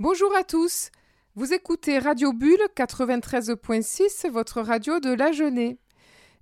Bonjour 0.00 0.32
à 0.36 0.44
tous. 0.44 0.90
Vous 1.34 1.52
écoutez 1.52 1.98
Radio 1.98 2.32
Bulle 2.32 2.62
93.6, 2.76 4.30
votre 4.30 4.60
radio 4.60 5.00
de 5.00 5.12
la 5.12 5.32
Genée. 5.32 5.76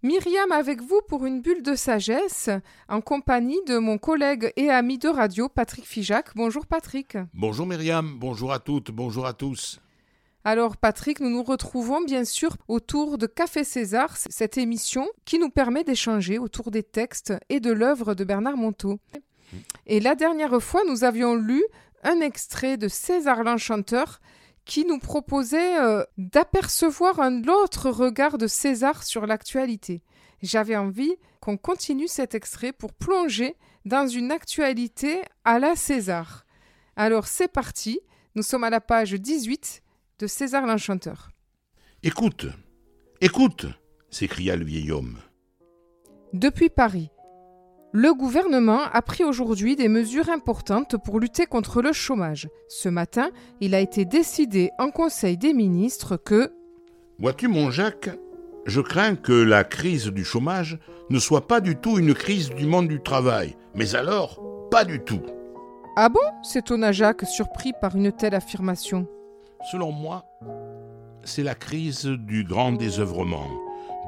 Myriam 0.03 0.53
avec 0.53 0.83
vous 0.83 1.01
pour 1.09 1.25
une 1.25 1.41
bulle 1.41 1.63
de 1.63 1.75
sagesse, 1.75 2.51
en 2.91 3.01
compagnie 3.01 3.59
de 3.67 3.79
mon 3.79 3.97
collègue 3.97 4.53
et 4.57 4.69
ami 4.69 4.99
de 4.99 5.09
radio 5.09 5.49
Patrick 5.49 5.87
Fijac. 5.87 6.33
Bonjour 6.37 6.67
Patrick. 6.67 7.17
Bonjour 7.33 7.65
Myriam, 7.65 8.19
bonjour 8.19 8.53
à 8.53 8.59
toutes, 8.59 8.91
bonjour 8.91 9.25
à 9.25 9.33
tous. 9.33 9.81
Alors 10.45 10.77
Patrick, 10.77 11.21
nous 11.21 11.31
nous 11.31 11.43
retrouvons 11.43 12.03
bien 12.03 12.27
sûr 12.27 12.59
autour 12.69 13.17
de 13.17 13.27
Café 13.27 13.65
César, 13.65 14.19
cette 14.19 14.59
émission 14.59 15.09
qui 15.25 15.39
nous 15.39 15.49
permet 15.49 15.83
d'échanger 15.83 16.39
autour 16.39 16.71
des 16.71 16.83
textes 16.83 17.33
et 17.49 17.61
de 17.61 17.73
l'œuvre 17.73 18.13
de 18.13 18.23
Bernard 18.23 18.59
Monteau. 18.59 19.01
Et 19.87 20.01
la 20.01 20.15
dernière 20.15 20.61
fois, 20.61 20.83
nous 20.89 21.05
avions 21.05 21.35
lu 21.35 21.65
un 22.07 22.21
extrait 22.21 22.77
de 22.77 22.89
César 22.89 23.43
l'Enchanteur 23.43 24.21
qui 24.65 24.85
nous 24.85 24.99
proposait 24.99 25.79
euh, 25.81 26.05
d'apercevoir 26.17 27.21
un 27.21 27.43
autre 27.49 27.91
regard 27.91 28.39
de 28.39 28.47
César 28.47 29.03
sur 29.03 29.27
l'actualité. 29.27 30.03
J'avais 30.41 30.77
envie 30.77 31.17
qu'on 31.41 31.57
continue 31.57 32.09
cet 32.09 32.35
extrait 32.35 32.73
pour 32.73 32.93
plonger 32.93 33.57
dans 33.85 34.07
une 34.07 34.31
actualité 34.31 35.23
à 35.45 35.59
la 35.59 35.75
César. 35.75 36.47
Alors 36.95 37.27
c'est 37.27 37.49
parti, 37.49 38.01
nous 38.37 38.43
sommes 38.43 38.65
à 38.65 38.71
la 38.71 38.81
page 38.81 39.13
18 39.13 39.83
de 40.21 40.27
César 40.27 40.65
l'Enchanteur. 40.67 41.31
Écoute, 42.03 42.47
écoute, 43.21 43.67
s'écria 44.11 44.55
le 44.57 44.65
vieil 44.65 44.93
homme. 44.93 45.19
Depuis 46.33 46.69
Paris, 46.69 47.11
le 47.99 48.13
gouvernement 48.13 48.83
a 48.93 49.01
pris 49.01 49.25
aujourd'hui 49.25 49.75
des 49.75 49.89
mesures 49.89 50.29
importantes 50.29 51.03
pour 51.03 51.19
lutter 51.19 51.47
contre 51.47 51.81
le 51.81 51.95
chômage. 51.95 52.47
Ce 52.69 52.91
matin, 52.91 53.31
il 53.63 53.75
a 53.75 53.81
été 53.81 54.05
décidé 54.05 54.71
en 54.79 54.91
Conseil 54.91 55.39
des 55.39 55.55
ministres 55.55 56.19
que... 56.19 56.53
Vois-tu 57.19 57.49
mon 57.49 57.71
Jacques, 57.71 58.11
je 58.67 58.83
crains 58.83 59.17
que 59.17 59.33
la 59.33 59.65
crise 59.65 60.09
du 60.09 60.27
chômage 60.27 60.79
ne 61.09 61.19
soit 61.19 61.47
pas 61.49 61.63
du 61.63 61.75
tout 61.75 61.99
une 61.99 62.13
crise 62.13 62.51
du 62.51 62.67
monde 62.67 62.89
du 62.89 63.01
travail, 63.01 63.57
mais 63.75 63.95
alors 63.95 64.43
pas 64.71 64.85
du 64.85 65.03
tout. 65.03 65.23
Ah 65.97 66.11
bon? 66.11 66.21
S'étonna 66.43 66.93
Jacques, 66.93 67.25
surpris 67.25 67.73
par 67.81 67.97
une 67.97 68.13
telle 68.13 68.35
affirmation. 68.35 69.09
Selon 69.71 69.91
moi, 69.91 70.27
c'est 71.25 71.43
la 71.43 71.55
crise 71.55 72.05
du 72.05 72.45
grand 72.45 72.73
désœuvrement, 72.73 73.49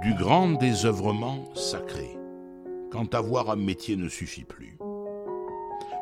du 0.03 0.13
grand 0.13 0.51
désœuvrement 0.51 1.47
sacré, 1.55 2.19
quand 2.91 3.15
avoir 3.15 3.51
un 3.51 3.57
métier 3.57 3.97
ne 3.97 4.09
suffit 4.09 4.45
plus. 4.45 4.79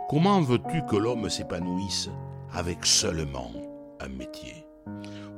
Comment 0.08 0.40
veux-tu 0.40 0.84
que 0.86 0.96
l'homme 0.96 1.28
s'épanouisse 1.28 2.10
avec 2.52 2.86
seulement 2.86 3.50
un 4.00 4.08
métier? 4.08 4.66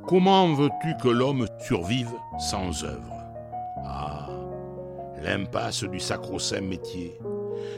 Comment 0.07 0.53
veux-tu 0.53 0.95
que 1.01 1.09
l'homme 1.09 1.47
survive 1.59 2.13
sans 2.37 2.83
œuvre? 2.83 3.15
Ah, 3.83 4.27
l'impasse 5.21 5.83
du 5.83 5.99
sacro-saint 5.99 6.61
métier, 6.61 7.19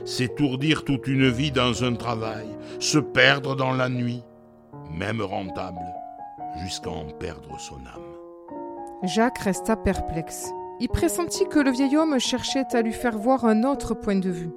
s'étourdir 0.06 0.84
toute 0.84 1.08
une 1.08 1.30
vie 1.30 1.52
dans 1.52 1.84
un 1.84 1.96
travail, 1.96 2.48
se 2.80 3.00
perdre 3.00 3.56
dans 3.56 3.74
la 3.74 3.90
nuit, 3.90 4.24
même 4.92 5.22
rentable, 5.22 5.86
jusqu'à 6.62 6.90
en 6.90 7.06
perdre 7.06 7.60
son 7.60 7.78
âme. 7.78 8.12
Jacques 9.04 9.40
resta 9.40 9.76
perplexe. 9.76 10.52
Il 10.84 10.90
pressentit 10.90 11.46
que 11.46 11.60
le 11.60 11.70
vieil 11.70 11.96
homme 11.96 12.18
cherchait 12.18 12.66
à 12.74 12.82
lui 12.82 12.92
faire 12.92 13.16
voir 13.16 13.46
un 13.46 13.64
autre 13.64 13.94
point 13.94 14.16
de 14.16 14.32
vue. 14.32 14.50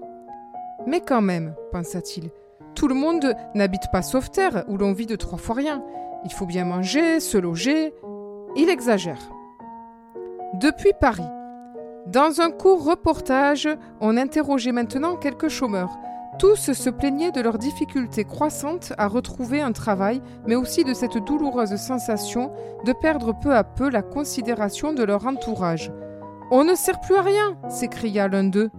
Mais 0.86 1.02
quand 1.02 1.20
même, 1.20 1.54
pensa-t-il, 1.70 2.30
tout 2.74 2.88
le 2.88 2.94
monde 2.94 3.34
n'habite 3.54 3.90
pas 3.92 4.00
Sauveterre, 4.00 4.64
où 4.68 4.78
l'on 4.78 4.94
vit 4.94 5.04
de 5.04 5.16
trois 5.16 5.36
fois 5.36 5.56
rien. 5.56 5.84
Il 6.24 6.32
faut 6.32 6.46
bien 6.46 6.64
manger, 6.64 7.20
se 7.20 7.36
loger. 7.36 7.92
Il 8.56 8.70
exagère. 8.70 9.20
Depuis 10.54 10.92
Paris. 10.98 11.28
Dans 12.06 12.40
un 12.40 12.50
court 12.50 12.82
reportage, 12.82 13.68
on 14.00 14.16
interrogeait 14.16 14.72
maintenant 14.72 15.16
quelques 15.16 15.48
chômeurs. 15.48 15.94
Tous 16.38 16.72
se 16.72 16.88
plaignaient 16.88 17.32
de 17.32 17.42
leurs 17.42 17.58
difficultés 17.58 18.24
croissantes 18.24 18.94
à 18.96 19.08
retrouver 19.08 19.60
un 19.60 19.72
travail, 19.72 20.22
mais 20.46 20.54
aussi 20.54 20.84
de 20.84 20.94
cette 20.94 21.18
douloureuse 21.18 21.76
sensation 21.76 22.50
de 22.86 22.94
perdre 22.94 23.38
peu 23.38 23.54
à 23.54 23.62
peu 23.62 23.90
la 23.90 24.00
considération 24.00 24.94
de 24.94 25.02
leur 25.04 25.26
entourage. 25.26 25.92
On 26.50 26.64
ne 26.64 26.74
sert 26.74 27.00
plus 27.00 27.16
à 27.16 27.22
rien 27.22 27.56
s'écria 27.68 28.28
l'un 28.28 28.44
d'eux. 28.44 28.70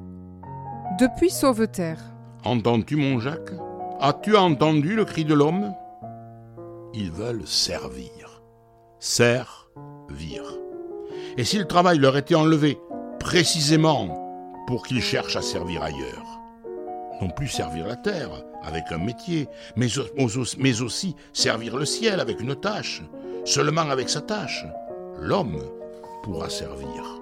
Depuis 0.99 1.29
Sauveterre. 1.29 1.99
Entends-tu, 2.43 2.95
mon 2.95 3.19
Jacques? 3.19 3.53
As-tu 3.99 4.35
entendu 4.35 4.95
le 4.95 5.05
cri 5.05 5.25
de 5.25 5.33
l'homme? 5.33 5.73
Ils 6.93 7.11
veulent 7.11 7.47
servir. 7.47 8.41
Servir. 8.99 10.43
Et 11.37 11.43
si 11.43 11.57
le 11.57 11.65
travail 11.65 11.97
leur 11.97 12.15
était 12.17 12.35
enlevé 12.35 12.79
précisément 13.19 14.63
pour 14.67 14.85
qu'ils 14.85 15.01
cherchent 15.01 15.35
à 15.35 15.41
servir 15.41 15.83
ailleurs 15.83 16.35
non 17.21 17.29
plus 17.29 17.47
servir 17.47 17.87
la 17.87 17.95
terre 17.95 18.29
avec 18.63 18.91
un 18.91 18.97
métier, 18.97 19.47
mais, 19.75 19.87
mais 20.57 20.81
aussi 20.81 21.15
servir 21.33 21.77
le 21.77 21.85
ciel 21.85 22.19
avec 22.19 22.39
une 22.39 22.55
tâche. 22.55 23.01
Seulement 23.45 23.89
avec 23.89 24.09
sa 24.09 24.21
tâche, 24.21 24.65
l'homme 25.19 25.61
pourra 26.23 26.49
servir. 26.49 27.21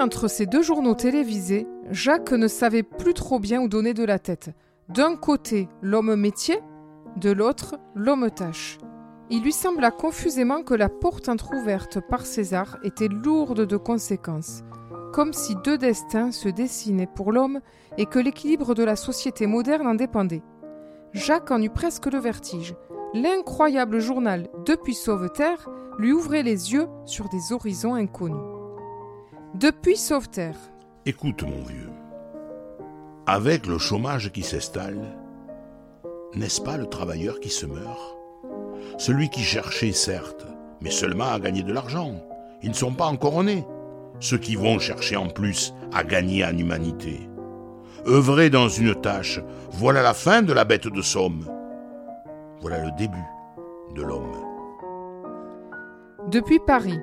Entre 0.00 0.28
ces 0.28 0.46
deux 0.46 0.62
journaux 0.62 0.94
télévisés, 0.94 1.66
Jacques 1.90 2.32
ne 2.32 2.48
savait 2.48 2.82
plus 2.82 3.14
trop 3.14 3.38
bien 3.38 3.60
où 3.60 3.68
donner 3.68 3.94
de 3.94 4.04
la 4.04 4.18
tête. 4.18 4.50
D'un 4.88 5.16
côté, 5.16 5.68
l'homme 5.80 6.14
métier, 6.16 6.58
de 7.16 7.30
l'autre, 7.30 7.76
l'homme 7.94 8.30
tâche. 8.30 8.78
Il 9.30 9.42
lui 9.42 9.52
sembla 9.52 9.90
confusément 9.90 10.62
que 10.62 10.74
la 10.74 10.88
porte 10.88 11.28
entr'ouverte 11.28 12.00
par 12.00 12.26
César 12.26 12.78
était 12.84 13.08
lourde 13.08 13.66
de 13.66 13.76
conséquences 13.76 14.62
comme 15.16 15.32
si 15.32 15.56
deux 15.56 15.78
destins 15.78 16.30
se 16.30 16.50
dessinaient 16.50 17.06
pour 17.06 17.32
l'homme 17.32 17.60
et 17.96 18.04
que 18.04 18.18
l'équilibre 18.18 18.74
de 18.74 18.84
la 18.84 18.96
société 18.96 19.46
moderne 19.46 19.86
en 19.86 19.94
dépendait. 19.94 20.42
Jacques 21.14 21.50
en 21.50 21.62
eut 21.62 21.70
presque 21.70 22.04
le 22.04 22.18
vertige. 22.18 22.76
L'incroyable 23.14 23.98
journal 23.98 24.48
Depuis 24.66 24.92
Sauveterre 24.92 25.70
lui 25.98 26.12
ouvrait 26.12 26.42
les 26.42 26.74
yeux 26.74 26.86
sur 27.06 27.30
des 27.30 27.54
horizons 27.54 27.94
inconnus. 27.94 28.55
Depuis 29.58 29.96
Sauveterre. 29.96 30.58
Écoute, 31.06 31.42
mon 31.42 31.62
vieux, 31.64 31.88
avec 33.26 33.66
le 33.66 33.78
chômage 33.78 34.30
qui 34.30 34.42
s'installe, 34.42 35.16
n'est-ce 36.34 36.60
pas 36.60 36.76
le 36.76 36.84
travailleur 36.84 37.40
qui 37.40 37.48
se 37.48 37.64
meurt? 37.64 38.18
Celui 38.98 39.30
qui 39.30 39.40
cherchait, 39.40 39.92
certes, 39.92 40.46
mais 40.82 40.90
seulement 40.90 41.32
à 41.32 41.40
gagner 41.40 41.62
de 41.62 41.72
l'argent. 41.72 42.16
Ils 42.62 42.68
ne 42.68 42.74
sont 42.74 42.92
pas 42.92 43.06
encore 43.06 43.42
nés 43.44 43.64
ceux 44.20 44.36
qui 44.36 44.56
vont 44.56 44.78
chercher 44.78 45.16
en 45.16 45.28
plus 45.28 45.72
à 45.90 46.04
gagner 46.04 46.44
en 46.44 46.58
humanité. 46.58 47.26
Œuvrer 48.06 48.50
dans 48.50 48.68
une 48.68 48.94
tâche, 48.94 49.40
voilà 49.70 50.02
la 50.02 50.12
fin 50.12 50.42
de 50.42 50.52
la 50.52 50.66
bête 50.66 50.88
de 50.88 51.00
somme. 51.00 51.46
Voilà 52.60 52.84
le 52.84 52.90
début 52.98 53.26
de 53.94 54.02
l'homme. 54.02 54.36
Depuis 56.30 56.58
Paris, 56.66 57.00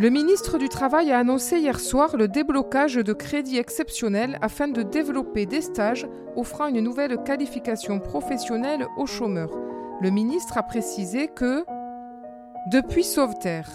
le 0.00 0.08
ministre 0.08 0.56
du 0.56 0.70
Travail 0.70 1.12
a 1.12 1.18
annoncé 1.18 1.58
hier 1.58 1.78
soir 1.78 2.16
le 2.16 2.26
déblocage 2.26 2.94
de 2.94 3.12
crédits 3.12 3.58
exceptionnels 3.58 4.38
afin 4.40 4.66
de 4.66 4.82
développer 4.82 5.44
des 5.44 5.60
stages 5.60 6.08
offrant 6.36 6.68
une 6.68 6.80
nouvelle 6.80 7.22
qualification 7.22 8.00
professionnelle 8.00 8.86
aux 8.96 9.04
chômeurs. 9.04 9.52
Le 10.00 10.08
ministre 10.08 10.56
a 10.56 10.62
précisé 10.62 11.28
que 11.28 11.64
depuis 12.72 13.04
Sauveterre. 13.04 13.68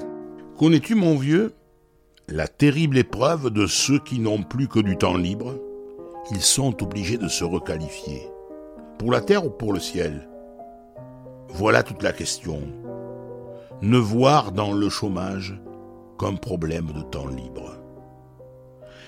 Connais-tu 0.58 0.96
mon 0.96 1.16
vieux 1.16 1.54
la 2.28 2.48
terrible 2.48 2.98
épreuve 2.98 3.52
de 3.52 3.68
ceux 3.68 4.00
qui 4.00 4.18
n'ont 4.18 4.42
plus 4.42 4.68
que 4.68 4.80
du 4.80 4.98
temps 4.98 5.18
libre, 5.18 5.60
ils 6.32 6.42
sont 6.42 6.82
obligés 6.82 7.20
de 7.20 7.28
se 7.28 7.44
requalifier. 7.44 8.24
Pour 8.98 9.12
la 9.12 9.22
terre 9.22 9.46
ou 9.46 9.52
pour 9.52 9.74
le 9.74 9.80
ciel? 9.80 10.28
Voilà 11.50 11.84
toute 11.84 12.02
la 12.02 12.14
question. 12.14 12.64
Ne 13.84 14.00
voir 14.00 14.54
dans 14.54 14.74
le 14.74 14.90
chômage 14.90 15.60
qu'un 16.18 16.36
problème 16.36 16.92
de 16.94 17.02
temps 17.02 17.28
libre. 17.28 17.78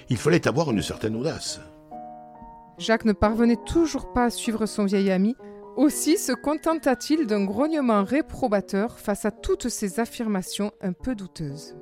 Il 0.10 0.18
fallait 0.18 0.48
avoir 0.48 0.72
une 0.72 0.82
certaine 0.82 1.16
audace. 1.16 1.60
Jacques 2.78 3.06
ne 3.06 3.14
parvenait 3.14 3.60
toujours 3.66 4.14
pas 4.14 4.26
à 4.26 4.30
suivre 4.30 4.66
son 4.66 4.86
vieil 4.86 5.12
ami, 5.12 5.36
aussi 5.76 6.18
se 6.18 6.32
contenta-t-il 6.32 7.28
d'un 7.28 7.46
grognement 7.46 8.04
réprobateur 8.04 9.00
face 9.00 9.26
à 9.26 9.32
toutes 9.32 9.70
ces 9.70 10.00
affirmations 10.00 10.72
un 10.82 10.94
peu 10.94 11.16
douteuses. 11.16 11.76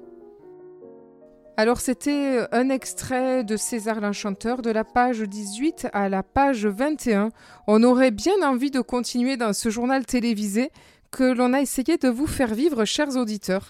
Alors 1.57 1.79
c'était 1.79 2.45
un 2.51 2.69
extrait 2.69 3.45
de 3.45 3.55
César 3.55 4.01
l'Enchanteur 4.01 4.61
de 4.61 4.69
la 4.69 4.83
page 4.83 5.21
18 5.21 5.87
à 5.93 6.09
la 6.09 6.21
page 6.21 6.65
21. 6.65 7.29
On 7.67 7.81
aurait 7.83 8.11
bien 8.11 8.41
envie 8.43 8.71
de 8.71 8.81
continuer 8.81 9.37
dans 9.37 9.53
ce 9.53 9.69
journal 9.69 10.05
télévisé 10.05 10.71
que 11.11 11.23
l'on 11.23 11.53
a 11.53 11.61
essayé 11.61 11.97
de 11.97 12.09
vous 12.09 12.27
faire 12.27 12.53
vivre, 12.53 12.83
chers 12.83 13.15
auditeurs, 13.15 13.69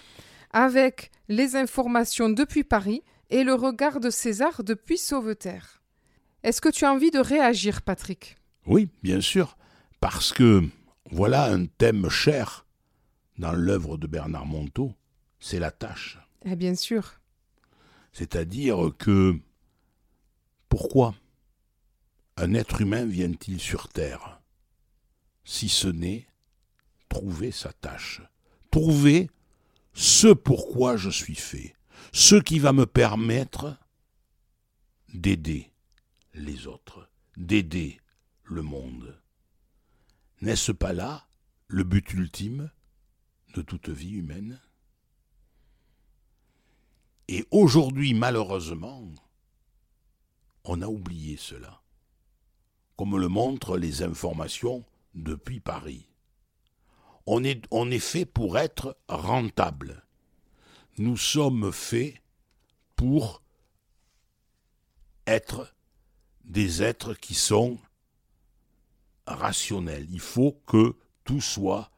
avec 0.50 1.10
les 1.28 1.56
informations 1.56 2.28
depuis 2.28 2.64
Paris 2.64 3.02
et 3.30 3.44
le 3.44 3.54
regard 3.54 4.00
de 4.00 4.10
César 4.10 4.62
depuis 4.62 4.98
Sauveterre. 4.98 5.82
Est-ce 6.42 6.60
que 6.60 6.68
tu 6.68 6.84
as 6.84 6.92
envie 6.92 7.10
de 7.10 7.18
réagir, 7.18 7.82
Patrick? 7.82 8.36
Oui, 8.66 8.88
bien 9.02 9.20
sûr, 9.20 9.56
parce 10.00 10.32
que 10.32 10.62
Voilà 11.10 11.44
un 11.52 11.66
thème 11.66 12.08
cher 12.08 12.66
dans 13.38 13.52
l'œuvre 13.52 13.96
de 13.96 14.08
Bernard 14.08 14.46
Monteau, 14.46 14.92
c'est 15.38 15.60
la 15.60 15.70
tâche. 15.70 16.18
Eh 16.44 16.56
bien 16.56 16.74
sûr. 16.74 17.20
C'est-à-dire 18.12 18.90
que 18.98 19.38
pourquoi 20.68 21.14
un 22.36 22.54
être 22.54 22.80
humain 22.80 23.04
vient-il 23.04 23.60
sur 23.60 23.88
Terre 23.88 24.40
si 25.44 25.68
ce 25.68 25.86
n'est 25.86 26.26
trouver 27.08 27.52
sa 27.52 27.72
tâche, 27.72 28.20
trouver 28.70 29.30
ce 29.96 30.28
pourquoi 30.28 30.98
je 30.98 31.08
suis 31.08 31.34
fait, 31.34 31.74
ce 32.12 32.36
qui 32.36 32.58
va 32.58 32.74
me 32.74 32.84
permettre 32.84 33.78
d'aider 35.14 35.72
les 36.34 36.66
autres, 36.66 37.08
d'aider 37.38 37.98
le 38.44 38.60
monde. 38.60 39.18
N'est-ce 40.42 40.70
pas 40.70 40.92
là 40.92 41.26
le 41.66 41.82
but 41.82 42.12
ultime 42.12 42.70
de 43.54 43.62
toute 43.62 43.88
vie 43.88 44.10
humaine? 44.10 44.60
Et 47.28 47.46
aujourd'hui, 47.50 48.12
malheureusement, 48.12 49.02
on 50.64 50.82
a 50.82 50.88
oublié 50.88 51.38
cela, 51.38 51.82
comme 52.96 53.16
le 53.16 53.28
montrent 53.28 53.78
les 53.78 54.02
informations 54.02 54.84
depuis 55.14 55.58
Paris. 55.58 56.06
On 57.26 57.42
est, 57.44 57.64
on 57.70 57.90
est 57.90 57.98
fait 57.98 58.24
pour 58.24 58.58
être 58.58 58.96
rentable. 59.08 60.04
Nous 60.98 61.16
sommes 61.16 61.72
faits 61.72 62.14
pour 62.94 63.42
être 65.26 65.74
des 66.44 66.82
êtres 66.82 67.14
qui 67.14 67.34
sont 67.34 67.78
rationnels. 69.26 70.06
Il 70.10 70.20
faut 70.20 70.60
que 70.66 70.96
tout 71.24 71.40
soit 71.40 71.90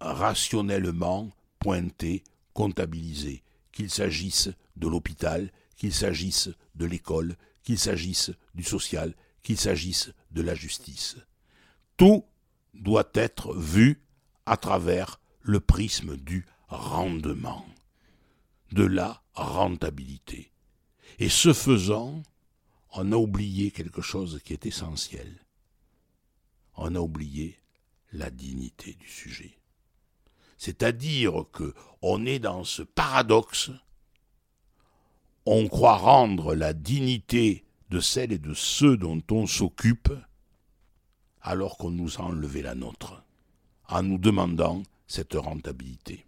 rationnellement 0.00 1.30
pointé, 1.58 2.24
comptabilisé, 2.52 3.42
qu'il 3.72 3.90
s'agisse 3.90 4.50
de 4.76 4.88
l'hôpital, 4.88 5.50
qu'il 5.76 5.94
s'agisse 5.94 6.50
de 6.74 6.84
l'école, 6.84 7.36
qu'il 7.62 7.78
s'agisse 7.78 8.32
du 8.54 8.62
social, 8.62 9.14
qu'il 9.42 9.58
s'agisse 9.58 10.10
de 10.30 10.42
la 10.42 10.54
justice. 10.54 11.16
Tout 11.96 12.24
doit 12.74 13.10
être 13.14 13.54
vu 13.54 14.02
à 14.46 14.56
travers 14.56 15.20
le 15.40 15.60
prisme 15.60 16.16
du 16.16 16.46
rendement, 16.68 17.66
de 18.72 18.84
la 18.84 19.22
rentabilité. 19.34 20.52
Et 21.18 21.28
ce 21.28 21.52
faisant, 21.52 22.22
on 22.92 23.12
a 23.12 23.16
oublié 23.16 23.70
quelque 23.70 24.02
chose 24.02 24.40
qui 24.44 24.52
est 24.52 24.66
essentiel. 24.66 25.40
On 26.76 26.94
a 26.94 27.00
oublié 27.00 27.58
la 28.12 28.30
dignité 28.30 28.94
du 28.94 29.08
sujet. 29.08 29.58
C'est-à-dire 30.56 31.44
que 31.52 31.74
on 32.00 32.24
est 32.26 32.38
dans 32.38 32.64
ce 32.64 32.82
paradoxe. 32.82 33.70
On 35.46 35.68
croit 35.68 35.96
rendre 35.96 36.54
la 36.54 36.72
dignité 36.72 37.64
de 37.90 38.00
celles 38.00 38.32
et 38.32 38.38
de 38.38 38.54
ceux 38.54 38.96
dont 38.96 39.22
on 39.30 39.46
s'occupe 39.46 40.12
alors 41.44 41.76
qu'on 41.76 41.90
nous 41.90 42.20
a 42.20 42.22
enlevé 42.22 42.62
la 42.62 42.74
nôtre, 42.74 43.22
en 43.88 44.02
nous 44.02 44.18
demandant 44.18 44.82
cette 45.06 45.34
rentabilité. 45.34 46.26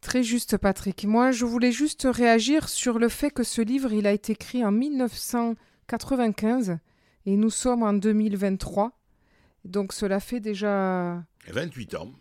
Très 0.00 0.22
juste, 0.22 0.58
Patrick. 0.58 1.04
Moi, 1.04 1.30
je 1.30 1.44
voulais 1.44 1.72
juste 1.72 2.06
réagir 2.10 2.68
sur 2.68 2.98
le 2.98 3.08
fait 3.08 3.30
que 3.30 3.44
ce 3.44 3.62
livre, 3.62 3.92
il 3.92 4.06
a 4.06 4.12
été 4.12 4.32
écrit 4.32 4.64
en 4.64 4.72
1995 4.72 6.78
et 7.26 7.36
nous 7.36 7.50
sommes 7.50 7.82
en 7.82 7.92
2023. 7.92 8.92
Donc 9.64 9.92
cela 9.92 10.20
fait 10.20 10.40
déjà... 10.40 11.22
28 11.48 11.94
ans. 11.94 12.12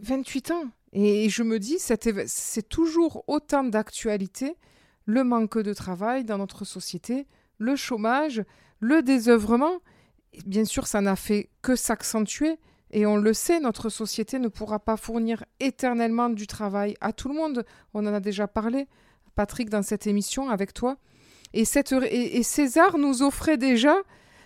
28 0.00 0.50
ans. 0.52 0.64
Et 0.92 1.28
je 1.28 1.42
me 1.42 1.58
dis, 1.58 1.76
c'est 1.78 2.68
toujours 2.68 3.24
autant 3.26 3.64
d'actualité, 3.64 4.56
le 5.04 5.22
manque 5.22 5.58
de 5.58 5.74
travail 5.74 6.24
dans 6.24 6.38
notre 6.38 6.64
société, 6.64 7.26
le 7.58 7.76
chômage, 7.76 8.42
le 8.80 9.02
désœuvrement, 9.02 9.78
bien 10.46 10.64
sûr, 10.64 10.86
ça 10.86 11.00
n'a 11.00 11.16
fait 11.16 11.50
que 11.62 11.76
s'accentuer. 11.76 12.58
Et 12.90 13.04
on 13.06 13.16
le 13.16 13.34
sait, 13.34 13.60
notre 13.60 13.88
société 13.90 14.38
ne 14.38 14.48
pourra 14.48 14.78
pas 14.78 14.96
fournir 14.96 15.44
éternellement 15.60 16.30
du 16.30 16.46
travail 16.46 16.94
à 17.00 17.12
tout 17.12 17.28
le 17.28 17.34
monde. 17.34 17.64
On 17.92 18.06
en 18.06 18.14
a 18.14 18.20
déjà 18.20 18.48
parlé, 18.48 18.88
Patrick, 19.34 19.68
dans 19.68 19.82
cette 19.82 20.06
émission 20.06 20.48
avec 20.48 20.72
toi. 20.72 20.96
Et, 21.52 21.64
César 21.64 22.98
nous 22.98 23.22
offrait 23.22 23.58
déjà, 23.58 23.96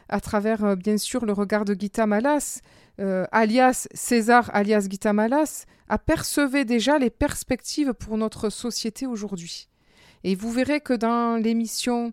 à 0.08 0.20
travers 0.20 0.64
euh, 0.64 0.76
bien 0.76 0.99
sûr 0.99 1.25
le 1.25 1.32
regard 1.32 1.64
de 1.64 1.75
Gita 1.75 2.06
Malas, 2.06 2.61
euh, 3.00 3.25
alias 3.32 3.88
César, 3.93 4.50
alias 4.52 4.87
Gita 4.88 5.12
Malas, 5.12 5.64
apercevait 5.88 6.64
déjà 6.64 6.99
les 6.99 7.11
perspectives 7.11 7.93
pour 7.94 8.17
notre 8.19 8.50
société 8.50 9.06
aujourd'hui. 9.06 9.69
Et 10.25 10.35
vous 10.35 10.52
verrez 10.52 10.81
que 10.81 10.93
dans 10.93 11.37
l'émission 11.37 12.12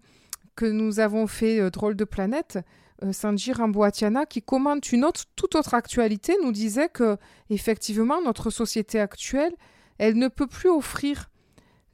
que 0.59 0.65
nous 0.65 0.99
avons 0.99 1.25
fait 1.25 1.61
euh, 1.61 1.69
Drôle 1.69 1.95
de 1.95 2.03
planète, 2.03 2.59
euh, 3.05 3.13
Sanji 3.13 3.53
Ramboatiana, 3.53 4.25
qui 4.25 4.41
commente 4.41 4.91
une 4.91 5.05
autre, 5.05 5.23
toute 5.37 5.55
autre 5.55 5.73
actualité, 5.73 6.35
nous 6.43 6.51
disait 6.51 6.89
que 6.89 7.15
effectivement 7.49 8.21
notre 8.21 8.49
société 8.49 8.99
actuelle, 8.99 9.53
elle 9.99 10.17
ne 10.17 10.27
peut 10.27 10.47
plus 10.47 10.69
offrir 10.69 11.29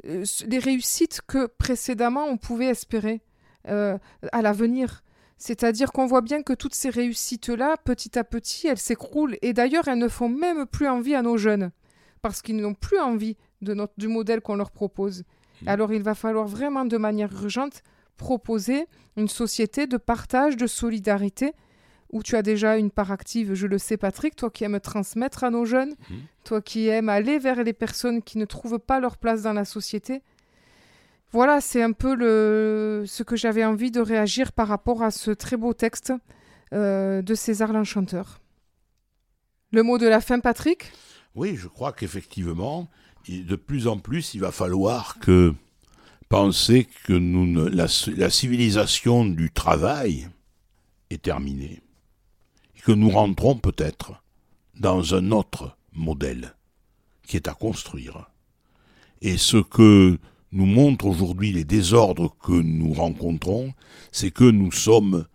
euh, 0.07 0.23
les 0.47 0.57
réussites 0.57 1.21
que 1.27 1.45
précédemment 1.45 2.25
on 2.25 2.37
pouvait 2.37 2.65
espérer 2.65 3.21
à 3.67 4.43
l'avenir. 4.43 5.03
C'est-à-dire 5.39 5.91
qu'on 5.91 6.05
voit 6.05 6.21
bien 6.21 6.43
que 6.43 6.53
toutes 6.53 6.75
ces 6.75 6.91
réussites-là, 6.91 7.77
petit 7.77 8.19
à 8.19 8.23
petit, 8.23 8.67
elles 8.67 8.77
s'écroulent. 8.77 9.37
Et 9.41 9.53
d'ailleurs, 9.53 9.87
elles 9.87 9.97
ne 9.97 10.07
font 10.07 10.29
même 10.29 10.67
plus 10.67 10.87
envie 10.87 11.15
à 11.15 11.23
nos 11.23 11.35
jeunes, 11.35 11.71
parce 12.21 12.43
qu'ils 12.43 12.57
n'ont 12.57 12.75
plus 12.75 12.99
envie 12.99 13.37
de 13.63 13.73
notre, 13.73 13.93
du 13.97 14.07
modèle 14.07 14.41
qu'on 14.41 14.55
leur 14.55 14.69
propose. 14.69 15.23
Mmh. 15.63 15.67
Alors 15.67 15.93
il 15.93 16.03
va 16.03 16.13
falloir 16.13 16.45
vraiment 16.45 16.85
de 16.85 16.97
manière 16.97 17.33
urgente 17.33 17.81
proposer 18.17 18.87
une 19.17 19.27
société 19.27 19.87
de 19.87 19.97
partage, 19.97 20.57
de 20.57 20.67
solidarité, 20.67 21.53
où 22.11 22.23
tu 22.23 22.35
as 22.35 22.41
déjà 22.41 22.77
une 22.77 22.91
part 22.91 23.11
active, 23.11 23.53
je 23.55 23.67
le 23.67 23.77
sais 23.77 23.97
Patrick, 23.97 24.35
toi 24.35 24.49
qui 24.49 24.63
aimes 24.63 24.79
transmettre 24.79 25.43
à 25.43 25.49
nos 25.49 25.65
jeunes, 25.65 25.95
mhm. 26.09 26.19
toi 26.43 26.61
qui 26.61 26.87
aimes 26.87 27.09
aller 27.09 27.39
vers 27.39 27.63
les 27.63 27.73
personnes 27.73 28.21
qui 28.21 28.37
ne 28.37 28.45
trouvent 28.45 28.79
pas 28.79 28.99
leur 28.99 29.17
place 29.17 29.41
dans 29.41 29.53
la 29.53 29.65
société. 29.65 30.21
Voilà, 31.31 31.59
c'est 31.59 31.81
un 31.81 31.91
peu 31.91 32.15
le... 32.15 33.03
ce 33.05 33.23
que 33.23 33.35
j'avais 33.35 33.65
envie 33.65 33.91
de 33.91 33.99
réagir 33.99 34.53
par 34.53 34.67
rapport 34.67 35.03
à 35.03 35.11
ce 35.11 35.31
très 35.31 35.57
beau 35.57 35.73
texte 35.73 36.13
euh, 36.73 37.21
de 37.21 37.35
César 37.35 37.73
l'Enchanteur. 37.73 38.39
Le 39.71 39.83
mot 39.83 39.97
de 39.97 40.07
la 40.07 40.21
fin, 40.21 40.39
Patrick? 40.39 40.93
Oui, 41.33 41.57
je 41.57 41.67
crois 41.67 41.91
qu'effectivement, 41.91 42.89
de 43.27 43.55
plus 43.55 43.87
en 43.87 43.97
plus, 43.97 44.33
il 44.33 44.39
va 44.39 44.51
falloir 44.51 45.19
que 45.19 45.53
penser 46.35 46.85
que 47.05 47.13
la, 47.13 48.29
civilisation 48.29 49.23
du 49.23 49.51
travail 49.51 50.27
est 51.09 51.21
terminée 51.21 51.81
et 52.75 52.81
que 52.81 52.91
nous 52.91 53.09
rentrons 53.09 53.55
peut-être 53.55 54.21
dans 54.77 55.15
un 55.15 55.31
autre 55.31 55.77
modèle 55.93 56.53
qui 57.25 57.37
est 57.37 57.47
à 57.47 57.53
construire. 57.53 58.29
Et 59.21 59.37
ce 59.37 59.55
que 59.55 60.19
nous 60.51 60.65
montrent 60.65 61.05
aujourd'hui 61.05 61.53
les 61.53 61.63
désordres 61.63 62.35
que 62.43 62.51
nous 62.51 62.91
rencontrons, 62.91 63.73
c'est 64.11 64.31
que 64.31 64.43
nous 64.43 64.73
sommes 64.73 65.27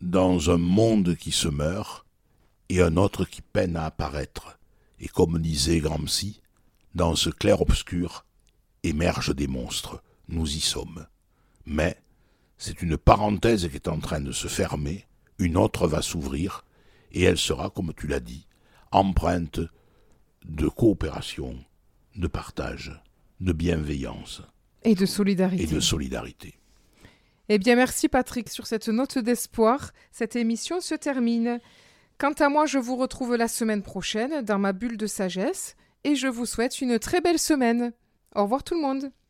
dans 0.00 0.50
un 0.50 0.58
monde 0.58 1.14
qui 1.14 1.30
se 1.30 1.46
meurt 1.46 2.04
et 2.68 2.82
un 2.82 2.96
autre 2.96 3.24
qui 3.24 3.40
peine 3.40 3.76
à 3.76 3.84
apparaître. 3.84 4.58
Et 4.98 5.06
comme 5.06 5.38
disait 5.38 5.78
Gramsci, 5.78 6.40
dans 6.96 7.14
ce 7.14 7.30
clair-obscur 7.30 8.24
émergent 8.82 9.32
des 9.32 9.46
monstres 9.46 10.02
nous 10.30 10.48
y 10.48 10.60
sommes. 10.60 11.06
Mais 11.66 11.96
c'est 12.56 12.82
une 12.82 12.96
parenthèse 12.96 13.68
qui 13.68 13.76
est 13.76 13.88
en 13.88 13.98
train 13.98 14.20
de 14.20 14.32
se 14.32 14.48
fermer, 14.48 15.06
une 15.38 15.56
autre 15.56 15.86
va 15.86 16.02
s'ouvrir, 16.02 16.64
et 17.12 17.22
elle 17.22 17.38
sera, 17.38 17.70
comme 17.70 17.92
tu 17.96 18.06
l'as 18.06 18.20
dit, 18.20 18.46
empreinte 18.92 19.60
de 20.44 20.68
coopération, 20.68 21.56
de 22.16 22.26
partage, 22.26 23.00
de 23.40 23.52
bienveillance. 23.52 24.42
Et 24.82 24.94
de 24.94 25.06
solidarité. 25.06 25.62
Et 25.62 25.66
de 25.66 25.80
solidarité. 25.80 26.54
Eh 27.48 27.58
bien, 27.58 27.74
merci 27.74 28.08
Patrick 28.08 28.48
sur 28.48 28.66
cette 28.66 28.88
note 28.88 29.18
d'espoir. 29.18 29.90
Cette 30.12 30.36
émission 30.36 30.80
se 30.80 30.94
termine. 30.94 31.60
Quant 32.16 32.32
à 32.32 32.48
moi, 32.48 32.66
je 32.66 32.78
vous 32.78 32.96
retrouve 32.96 33.34
la 33.34 33.48
semaine 33.48 33.82
prochaine 33.82 34.42
dans 34.42 34.58
ma 34.58 34.72
bulle 34.72 34.96
de 34.96 35.06
sagesse 35.06 35.74
et 36.04 36.14
je 36.14 36.28
vous 36.28 36.46
souhaite 36.46 36.80
une 36.80 36.98
très 36.98 37.20
belle 37.20 37.38
semaine. 37.38 37.92
Au 38.34 38.44
revoir 38.44 38.62
tout 38.62 38.74
le 38.74 38.82
monde. 38.82 39.10